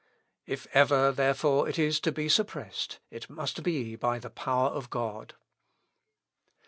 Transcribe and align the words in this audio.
If 0.47 0.65
ever, 0.73 1.11
therefore, 1.11 1.69
it 1.69 1.77
is 1.77 1.99
to 1.99 2.11
be 2.11 2.27
suppressed, 2.27 2.97
it 3.11 3.29
must 3.29 3.61
be 3.61 3.95
by 3.95 4.17
the 4.17 4.31
power 4.31 4.69
of 4.69 4.89
God. 4.89 5.35